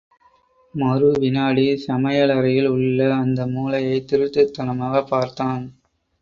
மறு 0.75 1.11
வினாடி, 1.19 1.83
சமயலறையில் 1.87 2.67
உள்ள 2.67 3.13
அந்த 3.15 3.47
மூலையை 3.47 4.05
திருட்டுத்தனமாகப் 4.11 5.07
பார்த்தான். 5.07 5.63